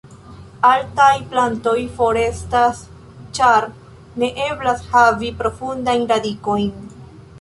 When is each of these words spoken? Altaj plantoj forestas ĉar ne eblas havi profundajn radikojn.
Altaj 0.67 1.17
plantoj 1.33 1.73
forestas 1.99 2.81
ĉar 3.39 3.69
ne 4.23 4.31
eblas 4.49 4.83
havi 4.95 5.31
profundajn 5.43 6.09
radikojn. 6.15 6.73